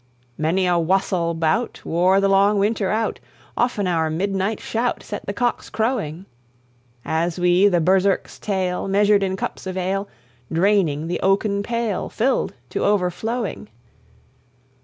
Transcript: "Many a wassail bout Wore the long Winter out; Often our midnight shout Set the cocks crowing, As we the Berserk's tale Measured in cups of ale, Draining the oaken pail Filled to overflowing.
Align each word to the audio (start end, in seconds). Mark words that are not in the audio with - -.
"Many 0.35 0.65
a 0.65 0.79
wassail 0.79 1.35
bout 1.35 1.81
Wore 1.85 2.19
the 2.19 2.27
long 2.27 2.57
Winter 2.57 2.89
out; 2.89 3.19
Often 3.55 3.85
our 3.85 4.09
midnight 4.09 4.59
shout 4.59 5.03
Set 5.03 5.27
the 5.27 5.31
cocks 5.31 5.69
crowing, 5.69 6.25
As 7.05 7.37
we 7.39 7.67
the 7.67 7.79
Berserk's 7.79 8.39
tale 8.39 8.87
Measured 8.87 9.21
in 9.21 9.35
cups 9.35 9.67
of 9.67 9.77
ale, 9.77 10.07
Draining 10.51 11.05
the 11.07 11.19
oaken 11.19 11.61
pail 11.61 12.09
Filled 12.09 12.55
to 12.71 12.83
overflowing. 12.83 13.69